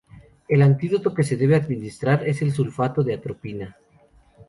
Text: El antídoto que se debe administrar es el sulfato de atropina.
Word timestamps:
El 0.47 0.63
antídoto 0.63 1.13
que 1.13 1.21
se 1.23 1.37
debe 1.37 1.55
administrar 1.55 2.27
es 2.27 2.41
el 2.41 2.51
sulfato 2.51 3.03
de 3.03 3.13
atropina. 3.13 3.77